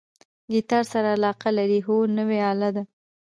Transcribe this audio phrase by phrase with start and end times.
[0.51, 2.83] ګیتار سره علاقه لرئ؟ هو، نوی آله ده